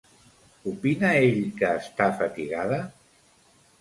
[0.71, 2.81] Opina ell que està fatigada?